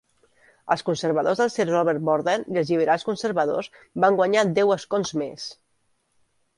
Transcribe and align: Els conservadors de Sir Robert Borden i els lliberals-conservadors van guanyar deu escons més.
Els 0.75 0.83
conservadors 0.87 1.41
de 1.41 1.47
Sir 1.57 1.65
Robert 1.71 2.03
Borden 2.09 2.47
i 2.55 2.59
els 2.63 2.73
lliberals-conservadors 2.73 3.73
van 4.07 4.21
guanyar 4.23 4.49
deu 4.61 4.79
escons 4.81 5.19
més. 5.25 5.49